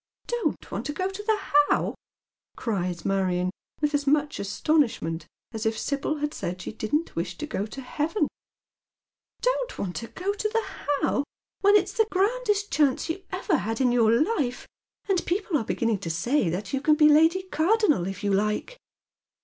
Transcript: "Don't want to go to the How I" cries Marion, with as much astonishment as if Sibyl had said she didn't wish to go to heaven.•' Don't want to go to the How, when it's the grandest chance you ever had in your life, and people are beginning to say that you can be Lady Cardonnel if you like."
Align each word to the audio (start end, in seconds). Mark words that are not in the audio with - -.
"Don't 0.25 0.71
want 0.71 0.87
to 0.87 0.93
go 0.93 1.11
to 1.11 1.21
the 1.25 1.37
How 1.69 1.91
I" 1.91 1.95
cries 2.57 3.05
Marion, 3.05 3.51
with 3.81 3.93
as 3.93 4.07
much 4.07 4.39
astonishment 4.39 5.27
as 5.51 5.63
if 5.63 5.77
Sibyl 5.77 6.17
had 6.17 6.33
said 6.33 6.59
she 6.59 6.71
didn't 6.71 7.15
wish 7.15 7.37
to 7.37 7.45
go 7.45 7.67
to 7.67 7.81
heaven.•' 7.81 8.23
Don't 9.41 9.77
want 9.77 9.95
to 9.97 10.07
go 10.07 10.33
to 10.33 10.49
the 10.49 10.65
How, 11.05 11.23
when 11.59 11.75
it's 11.75 11.93
the 11.93 12.07
grandest 12.09 12.71
chance 12.71 13.11
you 13.11 13.21
ever 13.31 13.57
had 13.57 13.79
in 13.79 13.91
your 13.91 14.09
life, 14.11 14.67
and 15.07 15.23
people 15.27 15.55
are 15.55 15.63
beginning 15.63 15.99
to 15.99 16.09
say 16.09 16.49
that 16.49 16.73
you 16.73 16.81
can 16.81 16.95
be 16.95 17.07
Lady 17.07 17.43
Cardonnel 17.51 18.07
if 18.07 18.23
you 18.23 18.33
like." 18.33 18.77